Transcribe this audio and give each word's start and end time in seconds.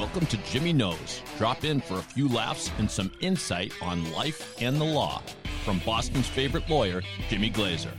Welcome 0.00 0.24
to 0.28 0.38
Jimmy 0.38 0.72
Knows. 0.72 1.20
Drop 1.36 1.62
in 1.62 1.82
for 1.82 1.98
a 1.98 2.02
few 2.02 2.26
laughs 2.26 2.70
and 2.78 2.90
some 2.90 3.12
insight 3.20 3.74
on 3.82 4.10
life 4.12 4.56
and 4.58 4.80
the 4.80 4.84
law 4.84 5.22
from 5.62 5.78
Boston's 5.84 6.26
favorite 6.26 6.70
lawyer, 6.70 7.02
Jimmy 7.28 7.50
Glaser. 7.50 7.92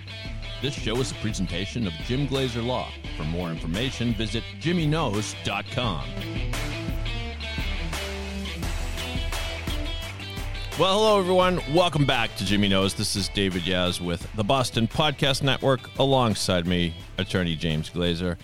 This 0.64 0.74
show 0.74 0.96
is 0.96 1.12
a 1.12 1.16
presentation 1.16 1.86
of 1.86 1.94
Jim 2.08 2.26
Glaser 2.26 2.64
Law. 2.64 2.90
For 3.18 3.24
more 3.26 3.52
information, 3.52 4.16
visit 4.16 4.44
jimmyknows.com. 4.60 6.04
Well, 10.80 10.94
hello, 10.98 11.20
everyone. 11.20 11.62
Welcome 11.72 12.08
back 12.08 12.36
to 12.38 12.46
Jimmy 12.46 12.68
Knows. 12.68 12.96
This 12.96 13.16
is 13.16 13.30
David 13.30 13.62
Yaz 13.62 14.02
with 14.02 14.28
the 14.36 14.44
Boston 14.44 14.88
Podcast 14.88 15.44
Network. 15.44 15.82
Alongside 16.00 16.66
me, 16.66 16.96
attorney 17.20 17.56
James 17.56 17.90
Glaser. 17.90 18.40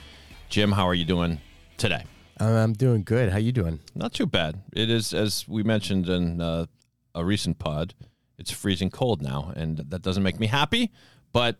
Jim, 0.48 0.72
how 0.72 0.88
are 0.88 0.94
you 0.94 1.06
doing 1.06 1.42
today? 1.78 2.04
I'm 2.40 2.74
doing 2.74 3.04
good. 3.04 3.32
How 3.32 3.38
you 3.38 3.52
doing? 3.52 3.80
Not 3.96 4.14
too 4.14 4.26
bad. 4.26 4.62
It 4.74 4.90
is, 4.90 5.14
as 5.14 5.48
we 5.48 5.64
mentioned 5.64 6.08
in 6.08 6.42
uh, 6.42 6.68
a 7.16 7.26
recent 7.26 7.60
pod, 7.60 7.94
it's 8.38 8.52
freezing 8.52 8.90
cold 8.90 9.22
now, 9.22 9.52
and 9.56 9.78
that 9.78 10.02
doesn't 10.02 10.24
make 10.24 10.40
me 10.40 10.48
happy. 10.48 10.92
But 11.32 11.58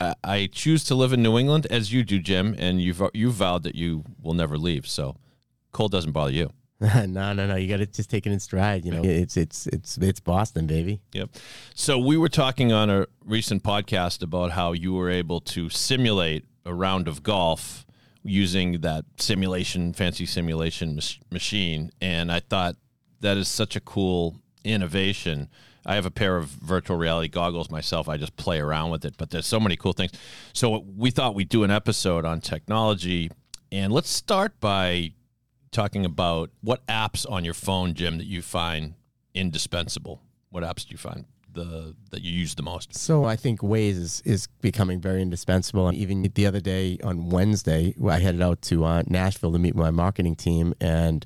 uh, 0.00 0.14
I 0.24 0.48
choose 0.50 0.84
to 0.84 0.94
live 0.94 1.12
in 1.12 1.22
New 1.22 1.38
England, 1.38 1.66
as 1.70 1.92
you 1.92 2.02
do, 2.02 2.18
Jim, 2.18 2.54
and 2.58 2.80
you've 2.80 3.02
you 3.12 3.30
vowed 3.30 3.62
that 3.64 3.74
you 3.74 4.04
will 4.22 4.34
never 4.34 4.56
leave. 4.56 4.86
So 4.86 5.16
cold 5.72 5.92
doesn't 5.92 6.12
bother 6.12 6.32
you. 6.32 6.50
no, 6.80 7.32
no, 7.32 7.46
no. 7.46 7.56
You 7.56 7.68
got 7.68 7.78
to 7.78 7.86
just 7.86 8.10
take 8.10 8.26
it 8.26 8.32
in 8.32 8.40
stride. 8.40 8.84
You 8.84 8.92
know, 8.92 9.04
it's 9.04 9.36
it's 9.36 9.66
it's 9.68 9.96
it's 9.98 10.20
Boston, 10.20 10.66
baby. 10.66 11.00
Yep. 11.12 11.30
So 11.74 11.98
we 11.98 12.16
were 12.16 12.28
talking 12.28 12.72
on 12.72 12.90
a 12.90 13.06
recent 13.24 13.62
podcast 13.62 14.22
about 14.22 14.52
how 14.52 14.72
you 14.72 14.92
were 14.94 15.10
able 15.10 15.40
to 15.40 15.68
simulate 15.68 16.44
a 16.64 16.74
round 16.74 17.08
of 17.08 17.22
golf 17.22 17.83
using 18.24 18.80
that 18.80 19.04
simulation, 19.18 19.92
fancy 19.92 20.26
simulation 20.26 20.96
mach- 20.96 21.20
machine. 21.30 21.90
And 22.00 22.32
I 22.32 22.40
thought 22.40 22.76
that 23.20 23.36
is 23.36 23.48
such 23.48 23.76
a 23.76 23.80
cool 23.80 24.40
innovation. 24.64 25.48
I 25.86 25.94
have 25.96 26.06
a 26.06 26.10
pair 26.10 26.36
of 26.36 26.46
virtual 26.46 26.96
reality 26.96 27.28
goggles 27.28 27.70
myself. 27.70 28.08
I 28.08 28.16
just 28.16 28.36
play 28.36 28.58
around 28.58 28.90
with 28.90 29.04
it, 29.04 29.16
but 29.18 29.30
there's 29.30 29.46
so 29.46 29.60
many 29.60 29.76
cool 29.76 29.92
things. 29.92 30.12
So 30.54 30.84
we 30.96 31.10
thought 31.10 31.34
we'd 31.34 31.50
do 31.50 31.64
an 31.64 31.70
episode 31.70 32.24
on 32.24 32.40
technology. 32.40 33.30
And 33.70 33.92
let's 33.92 34.08
start 34.08 34.58
by 34.60 35.12
talking 35.70 36.06
about 36.06 36.50
what 36.62 36.86
apps 36.86 37.30
on 37.30 37.44
your 37.44 37.54
phone, 37.54 37.92
Jim, 37.92 38.16
that 38.18 38.26
you 38.26 38.40
find 38.40 38.94
indispensable. 39.34 40.22
What 40.48 40.62
apps 40.62 40.86
do 40.86 40.92
you 40.92 40.98
find 40.98 41.26
the 41.54 41.94
that 42.10 42.22
you 42.22 42.32
use 42.32 42.54
the 42.54 42.62
most? 42.62 42.94
So 42.94 43.24
I 43.24 43.36
think 43.36 43.60
Waze 43.60 43.98
is, 43.98 44.22
is 44.24 44.46
becoming 44.60 45.00
very 45.00 45.22
indispensable. 45.22 45.88
And 45.88 45.96
even 45.96 46.22
the 46.34 46.46
other 46.46 46.60
day 46.60 46.98
on 47.02 47.30
Wednesday, 47.30 47.94
I 48.06 48.18
headed 48.18 48.42
out 48.42 48.62
to 48.62 48.84
uh, 48.84 49.02
Nashville 49.06 49.52
to 49.52 49.58
meet 49.58 49.74
my 49.74 49.90
marketing 49.90 50.36
team, 50.36 50.74
and 50.80 51.24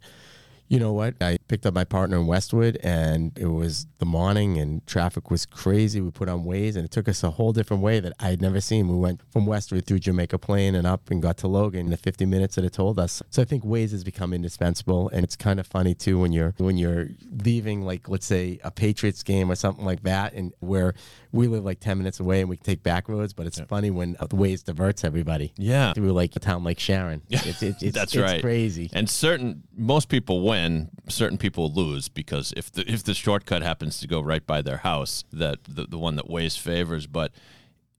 you 0.68 0.78
know 0.78 0.92
what? 0.92 1.14
I 1.20 1.37
picked 1.48 1.66
up 1.66 1.74
my 1.74 1.84
partner 1.84 2.18
in 2.18 2.26
Westwood 2.26 2.78
and 2.82 3.36
it 3.38 3.46
was 3.46 3.86
the 3.98 4.06
morning 4.06 4.58
and 4.58 4.86
traffic 4.86 5.30
was 5.30 5.46
crazy. 5.46 6.00
We 6.00 6.10
put 6.10 6.28
on 6.28 6.44
Waze 6.44 6.76
and 6.76 6.84
it 6.84 6.90
took 6.90 7.08
us 7.08 7.22
a 7.24 7.30
whole 7.30 7.52
different 7.52 7.82
way 7.82 8.00
that 8.00 8.12
I 8.20 8.28
had 8.28 8.42
never 8.42 8.60
seen. 8.60 8.88
We 8.88 8.96
went 8.96 9.22
from 9.30 9.46
Westwood 9.46 9.86
through 9.86 10.00
Jamaica 10.00 10.38
Plain 10.38 10.74
and 10.74 10.86
up 10.86 11.10
and 11.10 11.22
got 11.22 11.38
to 11.38 11.48
Logan 11.48 11.86
in 11.86 11.90
the 11.90 11.96
50 11.96 12.26
minutes 12.26 12.56
that 12.56 12.64
it 12.64 12.72
told 12.72 12.98
us. 12.98 13.22
So 13.30 13.42
I 13.42 13.44
think 13.44 13.64
Waze 13.64 13.92
has 13.92 14.04
become 14.04 14.32
indispensable 14.32 15.08
and 15.08 15.24
it's 15.24 15.36
kind 15.36 15.58
of 15.58 15.66
funny 15.66 15.94
too 15.94 16.18
when 16.18 16.32
you're 16.32 16.54
when 16.58 16.76
you're 16.76 17.08
leaving 17.44 17.82
like 17.82 18.08
let's 18.08 18.26
say 18.26 18.58
a 18.62 18.70
Patriots 18.70 19.22
game 19.22 19.50
or 19.50 19.54
something 19.54 19.84
like 19.84 20.02
that 20.02 20.34
and 20.34 20.52
where 20.60 20.94
we 21.32 21.46
live 21.46 21.64
like 21.64 21.80
10 21.80 21.98
minutes 21.98 22.20
away 22.20 22.40
and 22.40 22.48
we 22.48 22.56
can 22.56 22.64
take 22.64 22.82
back 22.82 23.08
roads, 23.08 23.32
but 23.32 23.46
it's 23.46 23.60
funny 23.60 23.90
when 23.90 24.12
the 24.12 24.28
Waze 24.28 24.64
diverts 24.64 25.04
everybody. 25.04 25.52
Yeah. 25.56 25.92
Through 25.92 26.12
like 26.12 26.34
a 26.36 26.40
town 26.40 26.64
like 26.64 26.78
Sharon. 26.78 27.22
It's, 27.28 27.62
it's, 27.62 27.82
it's, 27.82 27.94
That's 27.98 28.14
it's 28.14 28.22
right. 28.22 28.40
crazy. 28.40 28.90
And 28.92 29.08
certain 29.08 29.62
most 29.76 30.08
people 30.08 30.42
win, 30.44 30.90
certain 31.08 31.37
people 31.38 31.72
lose 31.72 32.08
because 32.08 32.52
if 32.56 32.70
the 32.72 32.90
if 32.90 33.04
the 33.04 33.14
shortcut 33.14 33.62
happens 33.62 34.00
to 34.00 34.06
go 34.06 34.20
right 34.20 34.46
by 34.46 34.62
their 34.62 34.78
house, 34.78 35.24
that 35.32 35.64
the, 35.64 35.86
the 35.86 35.98
one 35.98 36.16
that 36.16 36.26
Waze 36.26 36.58
favors. 36.58 37.06
But 37.06 37.32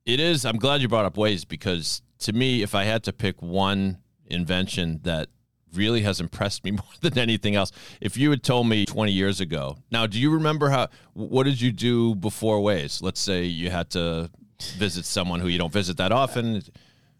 it 0.06 0.20
is. 0.20 0.46
I'm 0.46 0.58
glad 0.58 0.82
you 0.82 0.88
brought 0.88 1.06
up 1.06 1.16
Waze 1.16 1.48
because 1.48 2.02
to 2.20 2.34
me, 2.34 2.62
if 2.62 2.76
I 2.76 2.84
had 2.84 3.04
to 3.04 3.14
pick 3.14 3.42
one 3.42 4.00
invention 4.28 5.00
that 5.04 5.30
really 5.74 6.02
has 6.02 6.20
impressed 6.20 6.64
me 6.64 6.72
more 6.72 6.84
than 7.02 7.18
anything 7.18 7.56
else. 7.56 7.72
If 8.02 8.18
you 8.18 8.30
had 8.30 8.44
told 8.44 8.68
me 8.68 8.86
20 8.86 9.12
years 9.12 9.40
ago, 9.40 9.78
now 9.92 10.08
do 10.08 10.20
you 10.20 10.32
remember 10.32 10.70
how? 10.70 10.90
What 11.14 11.44
did 11.44 11.62
you 11.62 11.72
do 11.72 12.16
before 12.16 12.60
Waze? 12.60 13.02
Let's 13.02 13.20
say 13.20 13.44
you 13.44 13.70
had 13.70 13.90
to 13.92 14.30
visit 14.78 15.06
someone 15.06 15.40
who 15.40 15.48
you 15.48 15.58
don't 15.58 15.72
visit 15.74 15.98
that 15.98 16.12
often. 16.12 16.64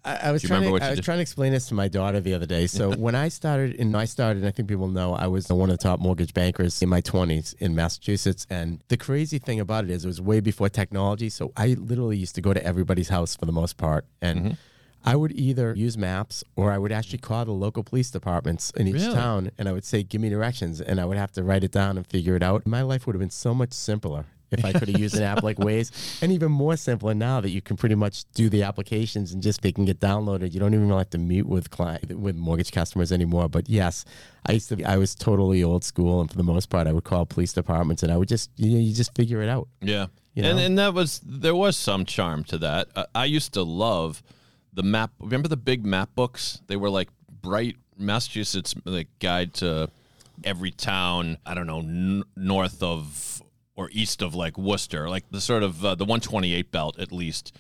I, 0.06 0.16
I 0.16 0.32
was 0.32 0.42
trying 0.42 0.62
to 0.62 0.70
I 0.70 0.90
was 0.90 0.98
did? 0.98 1.04
trying 1.04 1.18
to 1.18 1.22
explain 1.22 1.52
this 1.52 1.68
to 1.68 1.74
my 1.74 1.88
daughter 1.88 2.20
the 2.20 2.34
other 2.34 2.46
day. 2.46 2.68
So 2.68 2.92
when 2.98 3.16
I 3.16 3.28
started, 3.28 3.80
and 3.80 3.96
I 3.96 4.06
started, 4.06 4.40
and 4.40 4.48
I 4.48 4.52
think 4.52 4.68
people 4.68 4.88
know, 4.88 5.14
I 5.14 5.28
was 5.28 5.50
one 5.50 5.70
of 5.70 5.78
the 5.78 5.84
top 5.84 6.00
mortgage 6.00 6.34
bankers 6.34 6.82
in 6.82 6.90
my 6.90 7.02
twenties 7.02 7.54
in 7.60 7.76
Massachusetts. 7.76 8.48
And 8.50 8.82
the 8.88 8.98
crazy 8.98 9.40
thing 9.40 9.60
about 9.60 9.84
it 9.84 9.90
is, 9.90 10.06
it 10.06 10.08
was 10.08 10.22
way 10.22 10.40
before 10.40 10.70
technology. 10.70 11.30
So 11.30 11.52
I 11.58 11.76
literally 11.80 12.18
used 12.18 12.36
to 12.36 12.42
go 12.42 12.54
to 12.54 12.64
everybody's 12.64 13.10
house 13.10 13.36
for 13.36 13.46
the 13.46 13.54
most 13.54 13.78
part, 13.78 14.06
and. 14.22 14.40
Mm-hmm. 14.40 14.54
I 15.06 15.16
would 15.16 15.32
either 15.32 15.74
use 15.78 15.98
maps 15.98 16.44
or 16.58 16.74
I 16.74 16.78
would 16.78 16.92
actually 16.92 17.20
call 17.20 17.46
the 17.46 17.54
local 17.54 17.84
police 17.84 18.12
departments 18.12 18.70
in 18.72 18.86
each 18.86 18.96
Really? 18.96 19.14
town 19.14 19.50
and 19.58 19.70
I 19.70 19.72
would 19.72 19.86
say, 19.86 20.04
give 20.04 20.20
me 20.20 20.28
directions. 20.28 20.82
And 20.82 21.00
I 21.00 21.06
would 21.06 21.16
have 21.16 21.32
to 21.32 21.42
write 21.42 21.64
it 21.64 21.72
down 21.72 21.96
and 21.96 22.06
figure 22.06 22.36
it 22.36 22.44
out. 22.44 22.68
My 22.68 22.82
life 22.82 23.08
would 23.08 23.16
have 23.16 23.22
been 23.22 23.30
so 23.30 23.54
much 23.54 23.72
simpler 23.72 24.26
if 24.52 24.66
I 24.66 24.74
could 24.74 24.88
have 24.88 25.00
used 25.00 25.16
an 25.16 25.24
app 25.24 25.44
like 25.44 25.58
Waze 25.60 26.22
and 26.22 26.32
even 26.32 26.52
more 26.52 26.76
simpler 26.78 27.14
now 27.14 27.42
that 27.42 27.50
you 27.50 27.62
can 27.62 27.78
pretty 27.78 27.96
much 27.96 28.26
do 28.34 28.50
the 28.50 28.64
applications 28.64 29.32
and 29.32 29.42
just 29.42 29.62
they 29.62 29.72
can 29.72 29.86
get 29.86 30.00
downloaded. 30.00 30.54
You 30.54 30.60
don't 30.60 30.74
even 30.74 30.90
have 30.90 31.10
to 31.12 31.18
meet 31.18 31.46
with 31.46 31.70
client 31.70 32.18
with 32.18 32.36
mortgage 32.36 32.72
customers 32.72 33.12
anymore. 33.12 33.50
But 33.50 33.70
yes, 33.70 34.06
I 34.46 34.54
used 34.54 34.70
to 34.70 34.76
be, 34.76 34.86
I 34.86 34.98
was 34.98 35.16
totally 35.16 35.64
old 35.64 35.84
school 35.84 36.22
and 36.22 36.30
for 36.30 36.38
the 36.38 36.44
most 36.44 36.70
part 36.70 36.88
I 36.88 36.94
would 36.94 37.04
call 37.04 37.26
police 37.26 37.54
departments 37.54 38.04
and 38.04 38.12
I 38.12 38.18
would 38.18 38.30
just 38.30 38.50
you 38.56 38.72
know, 38.72 38.80
you 38.80 38.94
just 38.94 39.16
figure 39.16 39.42
it 39.42 39.50
out. 39.50 39.68
Yeah. 39.82 40.08
You 40.34 40.44
and 40.44 40.58
know? 40.58 40.64
and 40.64 40.80
that 40.80 40.94
was 40.94 41.22
there 41.26 41.56
was 41.56 41.76
some 41.76 42.06
charm 42.06 42.44
to 42.46 42.58
that. 42.60 42.88
Uh, 42.96 43.06
I 43.16 43.26
used 43.26 43.54
to 43.54 43.64
love 43.64 44.22
the 44.74 44.84
map. 44.84 45.12
Remember 45.20 45.48
the 45.48 45.58
big 45.58 45.86
map 45.86 46.14
books? 46.16 46.62
They 46.68 46.76
were 46.76 46.90
like 46.90 47.10
bright 47.42 47.76
Massachusetts 47.98 48.76
like 48.86 49.08
guide 49.20 49.54
to 49.56 49.90
every 50.44 50.72
town. 50.72 51.38
I 51.46 51.54
don't 51.54 51.68
know 51.68 51.80
n- 51.80 52.24
north 52.36 52.82
of 52.84 53.42
or 53.80 53.90
east 53.94 54.22
of 54.22 54.36
like 54.36 54.58
Worcester, 54.58 55.10
like 55.10 55.24
the 55.32 55.40
sort 55.40 55.64
of 55.64 55.86
uh, 55.86 55.96
the 55.96 56.04
128 56.04 56.70
belt 56.70 57.00
at 57.00 57.14
least. 57.14 57.56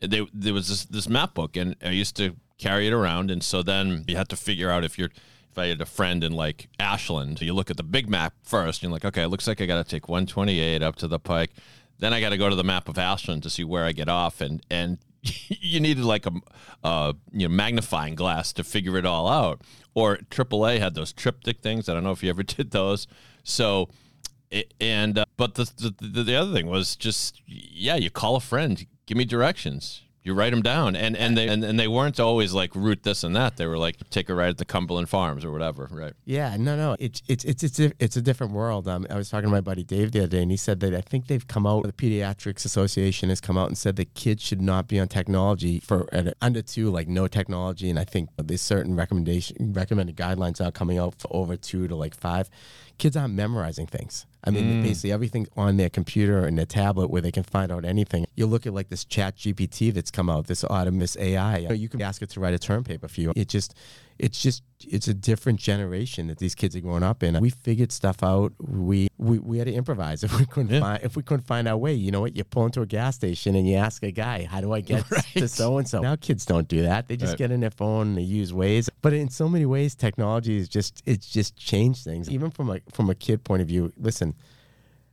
They, 0.00 0.28
there 0.34 0.52
was 0.52 0.68
this, 0.68 0.84
this 0.84 1.08
map 1.08 1.32
book, 1.32 1.56
and 1.56 1.74
I 1.82 1.88
used 1.88 2.14
to 2.18 2.36
carry 2.58 2.86
it 2.86 2.92
around, 2.92 3.30
and 3.30 3.42
so 3.42 3.62
then 3.62 4.04
you 4.06 4.18
had 4.18 4.28
to 4.28 4.36
figure 4.36 4.70
out 4.70 4.84
if 4.84 4.98
you're 4.98 5.08
if 5.50 5.58
I 5.58 5.68
had 5.68 5.80
a 5.80 5.86
friend 5.86 6.22
in 6.22 6.32
like 6.32 6.68
Ashland, 6.78 7.40
you 7.40 7.54
look 7.54 7.70
at 7.70 7.78
the 7.78 7.82
big 7.82 8.10
map 8.10 8.34
first. 8.42 8.82
And 8.82 8.90
you're 8.90 8.96
like, 8.96 9.06
okay, 9.06 9.22
it 9.22 9.28
looks 9.28 9.48
like 9.48 9.62
I 9.62 9.64
got 9.64 9.82
to 9.82 9.90
take 9.90 10.06
128 10.06 10.82
up 10.82 10.96
to 10.96 11.08
the 11.08 11.18
Pike. 11.18 11.52
Then 11.98 12.12
I 12.12 12.20
got 12.20 12.28
to 12.28 12.36
go 12.36 12.50
to 12.50 12.54
the 12.54 12.62
map 12.62 12.90
of 12.90 12.98
Ashland 12.98 13.42
to 13.44 13.48
see 13.48 13.64
where 13.64 13.86
I 13.86 13.92
get 13.92 14.10
off, 14.10 14.42
and 14.42 14.60
and 14.70 14.98
you 15.48 15.80
needed 15.80 16.04
like 16.04 16.26
a 16.84 17.14
you 17.32 17.48
know 17.48 17.54
magnifying 17.54 18.14
glass 18.14 18.52
to 18.52 18.62
figure 18.62 18.98
it 18.98 19.06
all 19.06 19.26
out. 19.26 19.62
Or 19.94 20.18
AAA 20.28 20.78
had 20.80 20.94
those 20.94 21.14
TripTik 21.14 21.60
things. 21.60 21.88
I 21.88 21.94
don't 21.94 22.04
know 22.04 22.10
if 22.10 22.22
you 22.22 22.28
ever 22.28 22.42
did 22.58 22.72
those. 22.72 23.06
So. 23.42 23.88
And 24.80 25.18
uh, 25.18 25.24
but 25.36 25.54
the, 25.54 25.94
the 26.00 26.22
the 26.22 26.36
other 26.36 26.52
thing 26.52 26.66
was 26.66 26.96
just 26.96 27.42
yeah 27.46 27.96
you 27.96 28.10
call 28.10 28.36
a 28.36 28.40
friend 28.40 28.86
give 29.06 29.16
me 29.16 29.24
directions 29.24 30.02
you 30.26 30.34
write 30.34 30.50
them 30.50 30.60
down 30.60 30.96
and 30.96 31.16
and 31.16 31.38
they 31.38 31.46
and, 31.46 31.62
and 31.62 31.78
they 31.78 31.86
weren't 31.86 32.18
always 32.18 32.52
like 32.52 32.74
route 32.74 33.04
this 33.04 33.22
and 33.22 33.36
that 33.36 33.56
they 33.56 33.64
were 33.64 33.78
like 33.78 33.96
take 34.10 34.28
a 34.28 34.34
ride 34.34 34.48
at 34.48 34.58
the 34.58 34.64
Cumberland 34.64 35.08
Farms 35.08 35.44
or 35.44 35.52
whatever 35.52 35.88
right 35.92 36.14
Yeah, 36.24 36.56
no, 36.58 36.76
no, 36.76 36.96
it's 36.98 37.22
it's 37.28 37.44
it's 37.44 37.62
it's 37.62 37.78
a, 37.78 37.92
it's 38.00 38.16
a 38.16 38.22
different 38.22 38.52
world. 38.52 38.88
Um, 38.88 39.06
I 39.08 39.14
was 39.14 39.30
talking 39.30 39.48
to 39.48 39.52
my 39.52 39.60
buddy 39.60 39.84
Dave 39.84 40.10
the 40.10 40.20
other 40.20 40.28
day, 40.28 40.42
and 40.42 40.50
he 40.50 40.56
said 40.56 40.80
that 40.80 40.92
I 40.94 41.00
think 41.00 41.28
they've 41.28 41.46
come 41.46 41.64
out. 41.64 41.84
The 41.84 41.92
Pediatrics 41.92 42.64
Association 42.64 43.28
has 43.28 43.40
come 43.40 43.56
out 43.56 43.68
and 43.68 43.78
said 43.78 43.94
that 43.96 44.14
kids 44.14 44.42
should 44.42 44.60
not 44.60 44.88
be 44.88 44.98
on 44.98 45.06
technology 45.06 45.78
for 45.78 46.08
under 46.42 46.62
two, 46.62 46.90
like 46.90 47.06
no 47.06 47.28
technology. 47.28 47.88
And 47.88 47.98
I 47.98 48.04
think 48.04 48.30
there's 48.36 48.60
certain 48.60 48.96
recommendation 48.96 49.72
recommended 49.74 50.16
guidelines 50.16 50.60
out 50.60 50.74
coming 50.74 50.98
out 50.98 51.14
for 51.20 51.28
over 51.30 51.56
two 51.56 51.86
to 51.86 51.94
like 51.94 52.16
five. 52.16 52.50
Kids 52.98 53.16
aren't 53.16 53.34
memorizing 53.34 53.86
things. 53.86 54.26
I 54.46 54.50
mean, 54.50 54.64
mm. 54.64 54.82
basically 54.84 55.10
everything 55.10 55.48
on 55.56 55.76
their 55.76 55.90
computer 55.90 56.44
and 56.44 56.56
their 56.56 56.66
tablet 56.66 57.10
where 57.10 57.20
they 57.20 57.32
can 57.32 57.42
find 57.42 57.72
out 57.72 57.84
anything. 57.84 58.26
You 58.36 58.46
look 58.46 58.64
at 58.64 58.72
like 58.72 58.88
this 58.88 59.04
Chat 59.04 59.36
GPT 59.36 59.92
that's 59.92 60.12
come 60.12 60.30
out, 60.30 60.46
this 60.46 60.62
Autonomous 60.62 61.16
AI. 61.18 61.58
You, 61.58 61.68
know, 61.68 61.74
you 61.74 61.88
can 61.88 62.00
ask 62.00 62.22
it 62.22 62.30
to 62.30 62.40
write 62.40 62.54
a 62.54 62.58
term 62.58 62.84
paper 62.84 63.08
for 63.08 63.20
you. 63.20 63.32
It 63.34 63.48
just, 63.48 63.74
it's 64.18 64.40
just, 64.40 64.62
it's 64.80 65.08
a 65.08 65.14
different 65.14 65.58
generation 65.58 66.26
that 66.28 66.38
these 66.38 66.54
kids 66.54 66.76
are 66.76 66.80
growing 66.80 67.02
up 67.02 67.22
in. 67.22 67.38
We 67.40 67.50
figured 67.50 67.92
stuff 67.92 68.22
out. 68.22 68.52
We 68.58 69.08
we, 69.18 69.38
we 69.38 69.58
had 69.58 69.66
to 69.66 69.72
improvise 69.72 70.22
if 70.24 70.38
we 70.38 70.46
couldn't 70.46 70.80
find 70.80 71.02
if 71.02 71.16
we 71.16 71.22
couldn't 71.22 71.46
find 71.46 71.66
our 71.68 71.76
way. 71.76 71.94
You 71.94 72.10
know 72.10 72.20
what? 72.20 72.36
You 72.36 72.44
pull 72.44 72.66
into 72.66 72.82
a 72.82 72.86
gas 72.86 73.14
station 73.14 73.54
and 73.54 73.68
you 73.68 73.76
ask 73.76 74.02
a 74.02 74.10
guy, 74.10 74.44
"How 74.44 74.60
do 74.60 74.72
I 74.72 74.80
get 74.80 75.04
to 75.34 75.48
so 75.48 75.78
and 75.78 75.88
so?" 75.88 76.00
Now 76.00 76.16
kids 76.16 76.44
don't 76.44 76.68
do 76.68 76.82
that. 76.82 77.08
They 77.08 77.16
just 77.16 77.32
Right. 77.32 77.38
get 77.38 77.50
in 77.50 77.60
their 77.60 77.70
phone 77.70 78.08
and 78.08 78.18
they 78.18 78.22
use 78.22 78.52
Waze. 78.52 78.88
But 79.02 79.12
in 79.12 79.30
so 79.30 79.48
many 79.48 79.66
ways, 79.66 79.94
technology 79.94 80.56
is 80.56 80.68
just 80.68 81.02
it's 81.06 81.28
just 81.28 81.56
changed 81.56 82.04
things. 82.04 82.30
Even 82.30 82.50
from 82.50 82.70
a 82.70 82.80
from 82.92 83.10
a 83.10 83.14
kid 83.14 83.44
point 83.44 83.62
of 83.62 83.68
view, 83.68 83.92
listen. 83.96 84.34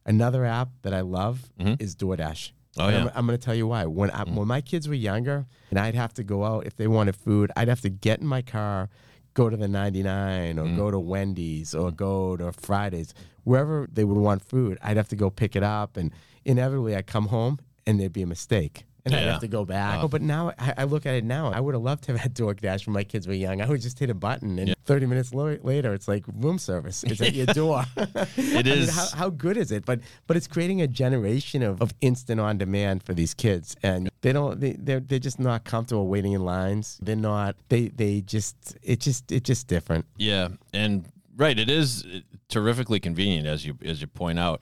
Another 0.05 0.43
app 0.43 0.67
that 0.81 0.93
I 0.93 0.99
love 0.99 1.49
mm-hmm. 1.57 1.81
is 1.81 1.95
DoorDash. 1.95 2.51
Oh, 2.77 2.89
yeah. 2.89 3.03
I'm, 3.03 3.11
I'm 3.15 3.25
going 3.25 3.37
to 3.37 3.43
tell 3.43 3.55
you 3.55 3.67
why. 3.67 3.85
When 3.85 4.09
I, 4.11 4.23
mm. 4.23 4.33
when 4.33 4.47
my 4.47 4.61
kids 4.61 4.87
were 4.87 4.95
younger, 4.95 5.45
and 5.69 5.79
I'd 5.79 5.95
have 5.95 6.13
to 6.15 6.23
go 6.23 6.43
out 6.43 6.65
if 6.65 6.75
they 6.75 6.87
wanted 6.87 7.15
food, 7.15 7.51
I'd 7.55 7.67
have 7.67 7.81
to 7.81 7.89
get 7.89 8.19
in 8.19 8.27
my 8.27 8.41
car, 8.41 8.89
go 9.33 9.49
to 9.49 9.57
the 9.57 9.67
99 9.67 10.59
or 10.59 10.65
Mm. 10.65 10.75
go 10.75 10.91
to 10.91 10.99
Wendy's 10.99 11.73
or 11.73 11.91
go 11.91 12.37
to 12.37 12.51
Fridays, 12.51 13.13
wherever 13.43 13.87
they 13.91 14.03
would 14.03 14.17
want 14.17 14.43
food, 14.43 14.77
I'd 14.81 14.97
have 14.97 15.07
to 15.09 15.15
go 15.15 15.29
pick 15.29 15.55
it 15.55 15.63
up. 15.63 15.97
And 15.97 16.11
inevitably, 16.45 16.95
I'd 16.95 17.07
come 17.07 17.27
home 17.27 17.59
and 17.85 17.99
there'd 17.99 18.13
be 18.13 18.21
a 18.21 18.27
mistake. 18.27 18.85
And 19.05 19.13
I'd 19.13 19.23
Yeah. 19.23 19.31
have 19.33 19.41
to 19.41 19.49
go 19.49 19.65
back. 19.65 20.01
Oh, 20.01 20.07
but 20.07 20.21
now 20.21 20.53
I, 20.57 20.73
I 20.77 20.83
look 20.85 21.05
at 21.05 21.13
it 21.13 21.25
now. 21.25 21.51
I 21.51 21.59
would 21.59 21.73
have 21.73 21.83
loved 21.83 22.05
to 22.05 22.13
have 22.13 22.21
had 22.21 22.33
DoorDash 22.33 22.87
when 22.87 22.93
my 22.93 23.03
kids 23.03 23.27
were 23.27 23.33
young. 23.33 23.61
I 23.61 23.67
would 23.67 23.81
just 23.81 23.99
hit 23.99 24.09
a 24.09 24.13
button, 24.13 24.57
and 24.59 24.73
30 24.85 25.07
minutes 25.07 25.33
lo- 25.33 25.57
later, 25.61 25.93
it's 25.93 26.07
like 26.07 26.23
room 26.33 26.57
service. 26.57 27.03
It's 27.03 27.19
at 27.19 27.33
your 27.33 27.45
door. 27.47 27.83
It 27.97 28.15
I 28.37 28.61
mean, 28.63 28.87
how, 28.87 29.07
how 29.13 29.29
good 29.29 29.57
is 29.57 29.73
it? 29.73 29.83
But 29.85 29.99
but 30.25 30.37
it's 30.37 30.47
creating 30.47 30.81
a 30.81 30.87
generation 30.87 31.63
of, 31.63 31.81
of 31.81 31.93
instant 31.99 32.39
on 32.39 32.57
demand 32.57 33.03
for 33.03 33.13
these 33.13 33.33
kids, 33.33 33.75
and 33.83 34.09
they 34.21 34.31
don't. 34.31 34.57
They 34.61 34.71
they're, 34.79 35.01
they're 35.01 35.19
just 35.19 35.37
not 35.39 35.65
comfortable 35.65 36.07
waiting 36.07 36.31
in 36.31 36.45
lines. 36.45 36.97
They're 37.01 37.17
not. 37.17 37.57
They 37.67 37.89
they 37.89 38.21
just 38.21 38.77
it 38.81 39.01
just 39.01 39.33
it's 39.33 39.45
just 39.47 39.67
different. 39.67 40.05
Yeah, 40.17 40.47
and 40.71 41.05
right, 41.35 41.59
it 41.59 41.69
is 41.69 42.05
terrifically 42.47 43.01
convenient 43.01 43.47
as 43.47 43.65
you 43.65 43.77
as 43.83 43.99
you 43.99 44.07
point 44.07 44.39
out. 44.39 44.61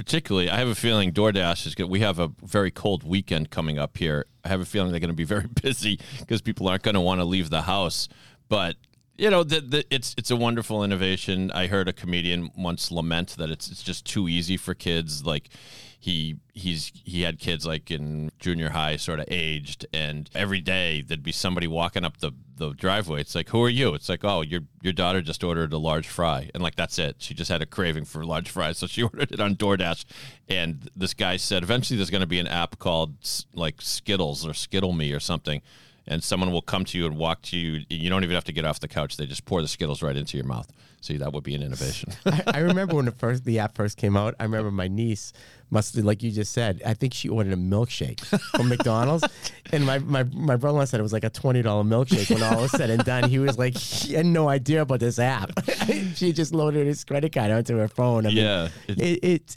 Particularly, 0.00 0.48
I 0.48 0.56
have 0.56 0.68
a 0.68 0.74
feeling 0.74 1.12
DoorDash 1.12 1.66
is 1.66 1.74
good. 1.74 1.90
We 1.90 2.00
have 2.00 2.18
a 2.18 2.30
very 2.42 2.70
cold 2.70 3.04
weekend 3.04 3.50
coming 3.50 3.78
up 3.78 3.98
here. 3.98 4.24
I 4.42 4.48
have 4.48 4.62
a 4.62 4.64
feeling 4.64 4.92
they're 4.92 4.98
going 4.98 5.10
to 5.10 5.14
be 5.14 5.24
very 5.24 5.46
busy 5.62 6.00
because 6.20 6.40
people 6.40 6.68
aren't 6.68 6.82
going 6.82 6.94
to 6.94 7.02
want 7.02 7.20
to 7.20 7.26
leave 7.26 7.50
the 7.50 7.60
house. 7.60 8.08
But 8.48 8.76
you 9.20 9.28
know, 9.28 9.44
the, 9.44 9.60
the, 9.60 9.84
it's 9.94 10.14
it's 10.16 10.30
a 10.30 10.36
wonderful 10.36 10.82
innovation. 10.82 11.50
I 11.50 11.66
heard 11.66 11.88
a 11.88 11.92
comedian 11.92 12.50
once 12.56 12.90
lament 12.90 13.36
that 13.36 13.50
it's 13.50 13.70
it's 13.70 13.82
just 13.82 14.06
too 14.06 14.28
easy 14.28 14.56
for 14.56 14.72
kids. 14.72 15.26
Like 15.26 15.50
he 15.98 16.36
he's 16.54 16.90
he 17.04 17.20
had 17.20 17.38
kids 17.38 17.66
like 17.66 17.90
in 17.90 18.30
junior 18.38 18.70
high, 18.70 18.96
sort 18.96 19.20
of 19.20 19.26
aged, 19.28 19.84
and 19.92 20.30
every 20.34 20.62
day 20.62 21.02
there'd 21.02 21.22
be 21.22 21.32
somebody 21.32 21.66
walking 21.66 22.02
up 22.02 22.16
the 22.18 22.32
the 22.56 22.70
driveway. 22.70 23.20
It's 23.20 23.34
like, 23.34 23.50
who 23.50 23.62
are 23.62 23.68
you? 23.68 23.92
It's 23.92 24.08
like, 24.08 24.24
oh, 24.24 24.40
your 24.40 24.62
your 24.80 24.94
daughter 24.94 25.20
just 25.20 25.44
ordered 25.44 25.74
a 25.74 25.78
large 25.78 26.08
fry, 26.08 26.48
and 26.54 26.62
like 26.62 26.76
that's 26.76 26.98
it. 26.98 27.16
She 27.18 27.34
just 27.34 27.50
had 27.50 27.60
a 27.60 27.66
craving 27.66 28.06
for 28.06 28.24
large 28.24 28.48
fries, 28.48 28.78
so 28.78 28.86
she 28.86 29.02
ordered 29.10 29.32
it 29.32 29.40
on 29.40 29.54
DoorDash. 29.54 30.06
And 30.48 30.88
this 30.96 31.12
guy 31.12 31.36
said, 31.36 31.62
eventually 31.62 31.98
there's 31.98 32.10
going 32.10 32.22
to 32.22 32.26
be 32.26 32.40
an 32.40 32.46
app 32.46 32.78
called 32.78 33.16
like 33.52 33.82
Skittles 33.82 34.46
or 34.46 34.54
Skittle 34.54 34.94
Me 34.94 35.12
or 35.12 35.20
something. 35.20 35.60
And 36.10 36.22
someone 36.22 36.50
will 36.50 36.60
come 36.60 36.84
to 36.86 36.98
you 36.98 37.06
and 37.06 37.16
walk 37.16 37.40
to 37.42 37.56
you. 37.56 37.84
You 37.88 38.10
don't 38.10 38.24
even 38.24 38.34
have 38.34 38.44
to 38.44 38.52
get 38.52 38.64
off 38.64 38.80
the 38.80 38.88
couch. 38.88 39.16
They 39.16 39.26
just 39.26 39.44
pour 39.46 39.62
the 39.62 39.68
Skittles 39.68 40.02
right 40.02 40.16
into 40.16 40.36
your 40.36 40.44
mouth. 40.44 40.70
See, 41.00 41.16
that 41.16 41.32
would 41.32 41.44
be 41.44 41.54
an 41.54 41.62
innovation. 41.62 42.12
I, 42.26 42.42
I 42.48 42.58
remember 42.58 42.96
when 42.96 43.04
the 43.06 43.12
first 43.12 43.44
the 43.44 43.60
app 43.60 43.74
first 43.76 43.96
came 43.96 44.16
out. 44.16 44.34
I 44.38 44.42
remember 44.42 44.70
my 44.72 44.88
niece 44.88 45.32
must 45.70 45.96
like 45.96 46.22
you 46.22 46.30
just 46.32 46.52
said. 46.52 46.82
I 46.84 46.92
think 46.94 47.14
she 47.14 47.28
ordered 47.28 47.52
a 47.54 47.56
milkshake 47.56 48.20
from 48.56 48.68
McDonald's, 48.74 49.24
and 49.72 49.86
my 49.86 49.98
my 50.00 50.24
my 50.24 50.56
brother-in-law 50.56 50.84
said 50.86 50.98
it 51.00 51.02
was 51.04 51.12
like 51.14 51.24
a 51.24 51.30
twenty 51.30 51.62
dollar 51.62 51.84
milkshake. 51.84 52.28
When 52.28 52.42
all 52.42 52.60
was 52.62 52.72
said 52.72 52.90
and 52.90 53.02
done, 53.04 53.30
he 53.30 53.38
was 53.38 53.56
like 53.56 53.76
he 53.78 54.12
had 54.14 54.26
no 54.26 54.48
idea 54.50 54.82
about 54.82 54.98
this 55.00 55.18
app. 55.20 55.52
she 56.16 56.32
just 56.32 56.52
loaded 56.52 56.86
his 56.88 57.02
credit 57.04 57.32
card 57.32 57.50
onto 57.52 57.76
her 57.78 57.88
phone. 57.88 58.26
I 58.26 58.30
mean, 58.30 58.38
Yeah, 58.38 58.68
it- 58.88 59.00
it, 59.00 59.18
it's 59.22 59.56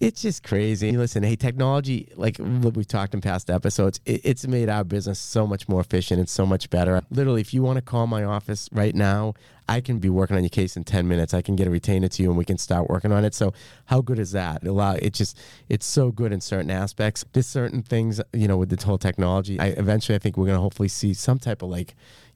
it's 0.00 0.22
just 0.22 0.42
crazy. 0.42 0.92
Listen, 0.92 1.22
hey, 1.22 1.36
technology, 1.36 2.08
like 2.16 2.36
we've 2.38 2.86
talked 2.86 3.14
in 3.14 3.20
past 3.20 3.48
episodes, 3.48 4.00
it, 4.04 4.20
it's 4.24 4.46
made 4.46 4.68
our 4.68 4.84
business 4.84 5.18
so 5.18 5.46
much 5.46 5.68
more 5.68 5.80
efficient 5.80 6.18
and 6.18 6.28
so 6.28 6.44
much 6.44 6.68
better. 6.70 7.00
Literally, 7.10 7.40
if 7.40 7.54
you 7.54 7.62
want 7.62 7.76
to 7.76 7.82
call 7.82 8.06
my 8.06 8.24
office 8.24 8.68
right 8.72 8.94
now, 8.94 9.34
I 9.68 9.80
can 9.80 9.98
be 9.98 10.10
working 10.10 10.36
on 10.36 10.42
your 10.42 10.50
case 10.50 10.76
in 10.76 10.84
10 10.84 11.08
minutes. 11.08 11.32
I 11.32 11.40
can 11.40 11.56
get 11.56 11.66
a 11.66 11.70
retainer 11.70 12.08
to 12.08 12.22
you 12.22 12.28
and 12.28 12.36
we 12.36 12.44
can 12.44 12.58
start 12.58 12.90
working 12.90 13.12
on 13.12 13.24
it. 13.24 13.34
So 13.34 13.54
how 13.86 14.02
good 14.02 14.18
is 14.18 14.32
that? 14.32 14.62
It 14.62 14.68
allow 14.68 14.92
it 14.94 15.14
just 15.14 15.38
it's 15.68 15.86
so 15.86 16.10
good 16.10 16.32
in 16.32 16.40
certain 16.40 16.70
aspects. 16.70 17.24
There's 17.32 17.46
certain 17.46 17.82
things, 17.82 18.20
you 18.32 18.46
know, 18.46 18.58
with 18.58 18.68
the 18.68 18.84
whole 18.84 18.98
technology. 18.98 19.58
I 19.58 19.68
eventually 19.68 20.16
I 20.16 20.18
think 20.18 20.36
we're 20.36 20.46
gonna 20.46 20.60
hopefully 20.60 20.88
see 20.88 21.14
some 21.14 21.38
type 21.38 21.62
of 21.62 21.70
like 21.70 21.94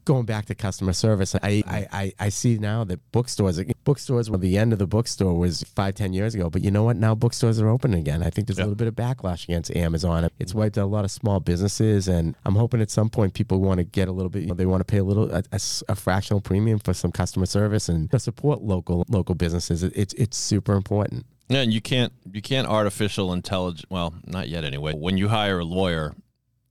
going 0.08 0.24
back 0.24 0.46
to 0.46 0.54
customer 0.54 0.94
service, 0.94 1.34
I, 1.34 1.62
I, 1.92 2.14
I, 2.18 2.28
see 2.30 2.56
now 2.56 2.82
that 2.84 3.12
bookstores, 3.12 3.60
bookstores, 3.84 4.30
well, 4.30 4.38
the 4.38 4.56
end 4.56 4.72
of 4.72 4.78
the 4.78 4.86
bookstore 4.86 5.34
was 5.34 5.62
five, 5.74 5.96
ten 5.96 6.14
years 6.14 6.34
ago. 6.34 6.48
But 6.48 6.64
you 6.64 6.70
know 6.70 6.82
what? 6.82 6.96
Now 6.96 7.14
bookstores 7.14 7.60
are 7.60 7.68
open 7.68 7.92
again. 7.92 8.22
I 8.22 8.30
think 8.30 8.46
there's 8.46 8.58
a 8.58 8.62
little 8.62 8.74
bit 8.74 8.88
of 8.88 8.94
backlash 8.94 9.44
against 9.44 9.70
Amazon. 9.76 10.30
It's 10.38 10.52
mm-hmm. 10.52 10.60
wiped 10.60 10.78
out 10.78 10.84
a 10.84 10.86
lot 10.86 11.04
of 11.04 11.10
small 11.10 11.40
businesses, 11.40 12.08
and 12.08 12.34
I'm 12.46 12.54
hoping 12.54 12.80
at 12.80 12.90
some 12.90 13.10
point 13.10 13.34
people 13.34 13.60
want 13.60 13.78
to 13.78 13.84
get 13.84 14.08
a 14.08 14.12
little 14.12 14.30
bit. 14.30 14.44
You 14.44 14.48
know, 14.48 14.54
they 14.54 14.64
want 14.64 14.80
to 14.80 14.86
pay 14.86 14.98
a 14.98 15.04
little, 15.04 15.30
a, 15.30 15.42
a 15.52 15.60
a 15.90 15.94
fractional 15.94 16.40
premium 16.40 16.78
for 16.78 16.94
some 16.94 17.12
customer 17.12 17.44
service 17.44 17.90
and 17.90 18.10
to 18.10 18.18
support 18.18 18.62
local 18.62 19.04
local 19.10 19.34
businesses. 19.34 19.82
It, 19.82 19.92
it's 19.94 20.14
it's 20.14 20.38
super 20.38 20.72
important. 20.72 21.26
Yeah, 21.50 21.60
and 21.60 21.72
you 21.72 21.82
can't 21.82 22.14
you 22.32 22.40
can't 22.40 22.66
artificial 22.66 23.34
intelligence. 23.34 23.84
Well, 23.90 24.14
not 24.24 24.48
yet 24.48 24.64
anyway. 24.64 24.94
When 24.94 25.18
you 25.18 25.28
hire 25.28 25.58
a 25.58 25.64
lawyer, 25.64 26.14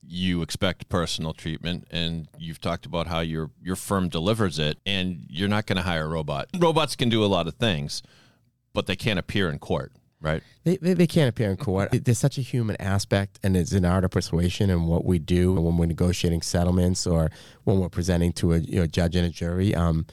you 0.08 0.42
expect 0.42 0.88
personal 0.88 1.34
treatment, 1.34 1.86
and 1.90 2.28
you've 2.38 2.60
talked 2.60 2.86
about 2.86 3.06
how 3.06 3.20
your 3.20 3.50
your 3.62 3.76
firm 3.76 4.08
delivers 4.08 4.58
it, 4.58 4.78
and 4.86 5.26
you're 5.28 5.48
not 5.48 5.66
going 5.66 5.76
to 5.76 5.82
hire 5.82 6.04
a 6.04 6.08
robot. 6.08 6.48
Robots 6.58 6.96
can 6.96 7.08
do 7.08 7.24
a 7.24 7.26
lot 7.26 7.46
of 7.46 7.54
things, 7.54 8.02
but 8.72 8.86
they 8.86 8.96
can't 8.96 9.18
appear 9.18 9.50
in 9.50 9.58
court, 9.58 9.92
right? 10.20 10.42
They, 10.64 10.76
they, 10.78 10.94
they 10.94 11.06
can't 11.06 11.28
appear 11.28 11.50
in 11.50 11.58
court. 11.58 11.90
There's 11.92 12.18
such 12.18 12.38
a 12.38 12.42
human 12.42 12.76
aspect, 12.80 13.38
and 13.42 13.56
it's 13.56 13.72
an 13.72 13.84
art 13.84 14.04
of 14.04 14.10
persuasion 14.10 14.70
and 14.70 14.88
what 14.88 15.04
we 15.04 15.18
do 15.18 15.52
when 15.52 15.76
we're 15.76 15.86
negotiating 15.86 16.42
settlements 16.42 17.06
or 17.06 17.30
when 17.64 17.78
we're 17.78 17.90
presenting 17.90 18.32
to 18.34 18.54
a 18.54 18.58
you 18.58 18.80
know, 18.80 18.86
judge 18.86 19.14
and 19.14 19.26
a 19.26 19.30
jury. 19.30 19.74
Um, 19.74 20.06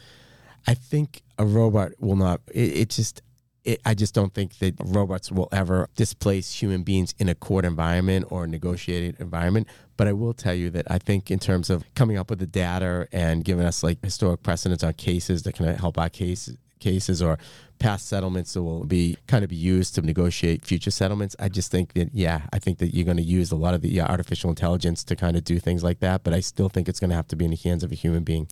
I 0.68 0.74
think 0.74 1.22
a 1.40 1.46
robot 1.46 1.92
will 2.00 2.18
not. 2.18 2.42
It, 2.54 2.78
it 2.78 2.90
just. 2.90 3.22
It, 3.66 3.82
I 3.84 3.96
just 3.96 4.14
don't 4.14 4.34
think 4.34 4.60
that 4.60 4.76
robots 4.80 5.32
will 5.32 5.50
ever 5.52 5.90
displace 5.96 6.54
human 6.54 6.84
beings 6.84 7.14
in 7.18 7.30
a 7.30 7.36
court 7.36 7.66
environment 7.66 8.28
or 8.30 8.46
a 8.46 8.48
negotiated 8.48 9.20
environment. 9.20 9.68
But 9.98 10.08
I 10.08 10.14
will 10.14 10.34
tell 10.34 10.54
you 10.54 10.70
that 10.72 10.90
I 10.90 11.00
think, 11.00 11.32
in 11.32 11.40
terms 11.40 11.70
of 11.70 11.84
coming 11.96 12.18
up 12.18 12.30
with 12.30 12.40
the 12.40 12.46
data 12.46 13.08
and 13.12 13.44
giving 13.44 13.66
us 13.66 13.82
like 13.82 14.04
historic 14.04 14.44
precedents 14.44 14.84
on 14.84 14.94
cases 14.94 15.44
that 15.44 15.56
can 15.56 15.66
help 15.76 15.98
our 15.98 16.10
cases 16.10 16.58
cases 16.80 17.22
or 17.22 17.40
past 17.80 18.08
settlements 18.08 18.54
that 18.54 18.62
will 18.62 18.86
be 18.86 19.18
kind 19.28 19.44
of 19.44 19.50
be 19.50 19.56
used 19.56 19.96
to 19.96 20.02
negotiate 20.02 20.64
future 20.64 20.92
settlements. 20.92 21.36
I 21.40 21.50
just 21.50 21.72
think 21.72 21.94
that 21.94 22.10
yeah, 22.14 22.42
I 22.54 22.60
think 22.60 22.78
that 22.78 22.94
you're 22.94 23.06
going 23.06 23.18
to 23.18 23.24
use 23.24 23.52
a 23.52 23.56
lot 23.56 23.74
of 23.74 23.82
the 23.82 23.90
yeah, 23.90 24.06
artificial 24.06 24.50
intelligence 24.50 25.04
to 25.06 25.16
kind 25.16 25.36
of 25.36 25.44
do 25.44 25.60
things 25.60 25.84
like 25.84 26.00
that. 26.00 26.24
But 26.24 26.34
I 26.34 26.40
still 26.40 26.70
think 26.70 26.88
it's 26.88 27.00
going 27.00 27.10
to 27.10 27.16
have 27.16 27.28
to 27.30 27.36
be 27.36 27.46
in 27.46 27.52
the 27.52 27.58
hands 27.58 27.84
of 27.84 27.92
a 27.92 27.96
human 27.96 28.24
being. 28.24 28.48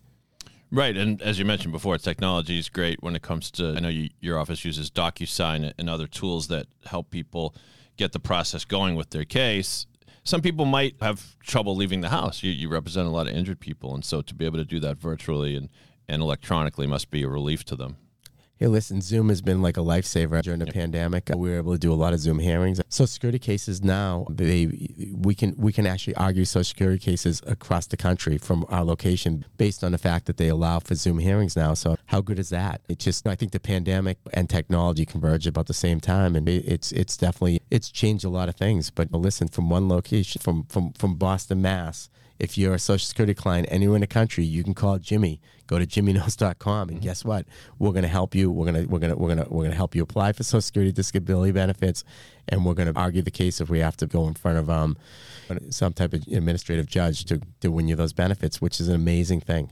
Right, 0.73 0.97
and 0.97 1.21
as 1.21 1.37
you 1.37 1.45
mentioned 1.45 1.71
before, 1.71 1.99
technology 1.99 2.57
is 2.57 2.67
great 2.67 3.03
when 3.03 3.15
it 3.15 3.21
comes 3.21 3.51
to. 3.51 3.75
I 3.77 3.79
know 3.79 3.89
you, 3.89 4.09
your 4.19 4.39
office 4.39 4.65
uses 4.65 4.89
DocuSign 4.89 5.71
and 5.77 5.87
other 5.87 6.07
tools 6.07 6.47
that 6.47 6.65
help 6.87 7.11
people 7.11 7.53
get 7.95 8.11
the 8.11 8.19
process 8.19 8.65
going 8.65 8.95
with 8.95 9.11
their 9.11 9.23
case. 9.23 9.85
Some 10.23 10.41
people 10.41 10.65
might 10.65 10.95
have 10.99 11.37
trouble 11.41 11.75
leaving 11.75 12.01
the 12.01 12.09
house. 12.09 12.41
You, 12.41 12.51
you 12.51 12.69
represent 12.69 13.07
a 13.07 13.11
lot 13.11 13.27
of 13.27 13.35
injured 13.35 13.59
people, 13.59 13.94
and 13.94 14.03
so 14.03 14.23
to 14.23 14.33
be 14.33 14.45
able 14.45 14.57
to 14.57 14.65
do 14.65 14.80
that 14.80 14.97
virtually 14.97 15.56
and, 15.56 15.69
and 16.07 16.23
electronically 16.23 16.87
must 16.87 17.11
be 17.11 17.21
a 17.21 17.27
relief 17.27 17.63
to 17.65 17.75
them. 17.75 17.97
Hey, 18.57 18.68
listen, 18.68 19.02
Zoom 19.02 19.30
has 19.30 19.42
been 19.42 19.64
like 19.64 19.78
a 19.78 19.81
lifesaver 19.81 20.40
during 20.44 20.60
the 20.60 20.68
pandemic. 20.68 21.28
We 21.36 21.50
were 21.50 21.57
able 21.57 21.74
to 21.74 21.80
do 21.80 21.92
a 21.92 21.95
lot 21.95 22.14
of 22.14 22.19
Zoom 22.19 22.38
hearings. 22.38 22.80
Social 22.88 23.07
security 23.07 23.40
cases 23.40 23.83
now, 23.83 24.28
they 24.30 24.68
we 25.12 25.33
can 25.33 25.56
we 25.57 25.74
can 25.74 25.88
actually 25.88 26.16
argue 26.16 26.45
social 26.45 26.64
security 26.64 27.00
cases 27.00 27.42
across 27.48 27.88
the 27.88 27.98
country 27.98 28.38
from 28.38 28.64
our 28.69 28.83
location 28.83 29.44
based 29.57 29.83
on 29.83 29.92
the 29.92 29.98
fact 29.98 30.28
that 30.28 30.38
they 30.38 30.50
allow 30.50 30.78
for 30.78 30.94
Zoom 30.94 31.18
hearings 31.18 31.56
now. 31.56 31.74
So 31.74 31.98
how 32.06 32.22
good 32.22 32.38
is 32.38 32.50
that? 32.50 32.81
It 32.88 33.00
just 33.00 33.26
I 33.26 33.36
think 33.36 33.54
the 33.54 33.60
pandemic 33.60 34.19
and 34.33 34.48
technology 34.48 35.07
converge 35.07 35.48
about 35.48 35.66
the 35.66 35.74
same 35.74 36.00
time, 36.00 36.36
and 36.36 36.48
it, 36.48 36.64
it's 36.66 36.92
it's 36.92 37.18
definitely 37.18 37.64
it's 37.72 37.90
changed 37.90 38.24
a 38.24 38.30
lot 38.30 38.50
of 38.50 38.56
things. 38.56 38.92
But 38.92 39.12
listen, 39.12 39.48
from 39.48 39.72
one 39.72 39.90
location, 39.90 40.40
from 40.40 40.66
from 40.66 40.94
from 40.94 41.16
Boston, 41.16 41.60
Mass. 41.64 42.07
If 42.44 42.57
you're 42.57 42.73
a 42.73 42.80
Social 42.80 43.06
Security 43.06 43.33
client 43.33 43.69
anywhere 43.71 43.95
in 43.95 44.02
the 44.02 44.07
country, 44.07 44.44
you 44.44 44.66
can 44.66 44.73
call 44.73 45.00
Jimmy. 45.00 45.40
Go 45.66 45.80
to 45.80 45.85
jimmyknows.com 45.85 46.90
and 46.90 47.00
guess 47.00 47.23
what? 47.23 47.45
We're 47.80 47.94
going 47.94 48.04
to 48.04 48.09
help 48.09 48.35
you. 48.35 48.52
We're 48.52 48.69
going 48.69 48.83
to 48.83 48.92
we're 48.92 49.00
going 49.00 49.12
to 49.12 49.18
we're 49.18 49.33
going 49.33 49.45
to 49.45 49.50
we're 49.50 49.62
going 49.62 49.71
to 49.71 49.78
help 49.78 49.95
you 49.95 50.04
apply 50.04 50.33
for 50.33 50.44
Social 50.44 50.59
Security 50.59 50.92
disability 50.92 51.54
benefits 51.54 52.04
and 52.50 52.66
we're 52.66 52.73
going 52.73 52.94
to 52.94 53.00
argue 53.00 53.21
the 53.21 53.31
case 53.31 53.62
if 53.62 53.69
we 53.69 53.80
have 53.80 53.95
to 53.95 54.06
go 54.07 54.28
in 54.28 54.33
front 54.33 54.57
of 54.57 54.69
um 54.69 54.97
some 55.69 55.94
type 55.94 56.12
of 56.12 56.28
administrative 56.28 56.85
judge 56.85 57.23
to 57.26 57.40
to 57.62 57.71
win 57.71 57.88
you 57.88 57.95
those 57.95 58.12
benefits, 58.12 58.59
which 58.59 58.81
is 58.81 58.90
an 58.90 58.95
amazing 58.95 59.40
thing. 59.40 59.69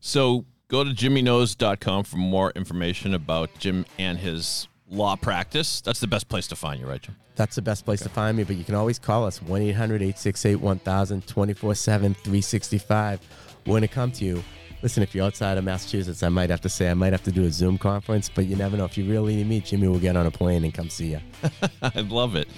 So 0.00 0.46
go 0.68 0.84
to 0.84 0.90
jimmyknows.com 0.92 2.04
for 2.04 2.16
more 2.16 2.52
information 2.52 3.12
about 3.12 3.50
Jim 3.58 3.84
and 3.98 4.16
his 4.16 4.66
law 4.92 5.16
practice. 5.16 5.80
That's 5.80 6.00
the 6.00 6.06
best 6.06 6.28
place 6.28 6.46
to 6.48 6.56
find 6.56 6.80
you, 6.80 6.86
right, 6.86 7.00
Jim? 7.00 7.16
That's 7.34 7.56
the 7.56 7.62
best 7.62 7.84
place 7.84 8.00
to 8.02 8.08
find 8.08 8.36
me, 8.36 8.44
but 8.44 8.56
you 8.56 8.64
can 8.64 8.74
always 8.74 8.98
call 8.98 9.24
us 9.24 9.40
1 9.42 9.62
800 9.62 9.96
868 9.96 10.56
1000 10.56 11.26
24 11.26 11.74
7 11.74 12.14
365. 12.14 13.20
We're 13.64 13.70
going 13.70 13.82
to 13.82 13.88
come 13.88 14.12
to 14.12 14.24
you. 14.24 14.44
Listen, 14.82 15.02
if 15.02 15.14
you're 15.14 15.24
outside 15.24 15.58
of 15.58 15.64
Massachusetts, 15.64 16.22
I 16.22 16.28
might 16.28 16.50
have 16.50 16.60
to 16.62 16.68
say 16.68 16.90
I 16.90 16.94
might 16.94 17.12
have 17.12 17.22
to 17.24 17.32
do 17.32 17.44
a 17.44 17.50
Zoom 17.50 17.78
conference, 17.78 18.28
but 18.28 18.46
you 18.46 18.56
never 18.56 18.76
know. 18.76 18.84
If 18.84 18.98
you 18.98 19.08
really 19.08 19.36
need 19.36 19.48
me, 19.48 19.60
Jimmy 19.60 19.88
will 19.88 20.00
get 20.00 20.16
on 20.16 20.26
a 20.26 20.30
plane 20.30 20.64
and 20.64 20.74
come 20.74 20.90
see 20.90 21.12
you. 21.12 21.20
I 21.82 22.00
love 22.00 22.34
it. 22.36 22.48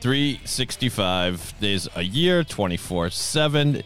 365 0.00 1.54
days 1.60 1.88
a 1.94 2.02
year, 2.02 2.44
24 2.44 3.10
7. 3.10 3.82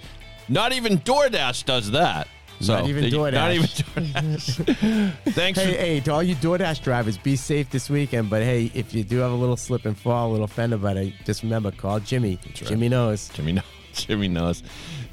Not 0.48 0.72
even 0.72 0.98
DoorDash 0.98 1.64
does 1.64 1.90
that. 1.92 2.26
So, 2.62 2.74
Not 2.76 2.88
even 2.88 3.04
they- 3.04 3.10
Not 3.10 3.32
DoorDash. 3.32 3.54
even 3.54 3.68
DoorDash. 3.68 5.12
Thanks 5.34 5.58
Hey, 5.58 5.72
for 5.72 5.78
hey, 5.80 6.00
to 6.00 6.12
all 6.12 6.22
you 6.22 6.34
DoorDash 6.36 6.82
drivers, 6.82 7.18
be 7.18 7.36
safe 7.36 7.70
this 7.70 7.90
weekend. 7.90 8.30
But 8.30 8.42
hey, 8.42 8.70
if 8.74 8.94
you 8.94 9.04
do 9.04 9.18
have 9.18 9.32
a 9.32 9.34
little 9.36 9.56
slip 9.56 9.84
and 9.84 9.96
fall, 9.96 10.30
a 10.30 10.32
little 10.32 10.46
fender, 10.46 10.76
but 10.78 10.96
hey, 10.96 11.14
just 11.24 11.42
remember, 11.42 11.70
call 11.70 12.00
Jimmy. 12.00 12.38
Jimmy 12.54 12.88
knows. 12.88 13.28
Jimmy. 13.30 13.52
knows. 13.52 13.64
Jimmy 13.94 14.28
knows. 14.28 14.62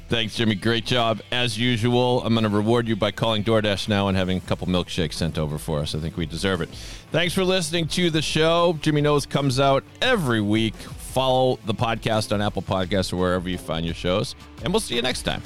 Thanks, 0.08 0.34
Jimmy. 0.34 0.54
Great 0.56 0.86
job 0.86 1.20
as 1.30 1.56
usual. 1.58 2.22
I'm 2.24 2.32
going 2.34 2.42
to 2.42 2.48
reward 2.50 2.88
you 2.88 2.96
by 2.96 3.10
calling 3.12 3.44
DoorDash 3.44 3.88
now 3.88 4.08
and 4.08 4.16
having 4.16 4.38
a 4.38 4.40
couple 4.40 4.66
milkshakes 4.66 5.12
sent 5.12 5.38
over 5.38 5.56
for 5.58 5.78
us. 5.80 5.94
I 5.94 5.98
think 6.00 6.16
we 6.16 6.26
deserve 6.26 6.62
it. 6.62 6.68
Thanks 7.12 7.32
for 7.34 7.44
listening 7.44 7.86
to 7.88 8.10
the 8.10 8.22
show. 8.22 8.76
Jimmy 8.80 9.02
Knows 9.02 9.24
comes 9.26 9.60
out 9.60 9.84
every 10.02 10.40
week. 10.40 10.74
Follow 10.74 11.58
the 11.66 11.74
podcast 11.74 12.32
on 12.32 12.40
Apple 12.40 12.62
Podcasts 12.62 13.12
or 13.12 13.16
wherever 13.16 13.48
you 13.48 13.58
find 13.58 13.84
your 13.84 13.94
shows. 13.94 14.34
And 14.64 14.72
we'll 14.72 14.80
see 14.80 14.96
you 14.96 15.02
next 15.02 15.22
time. 15.22 15.42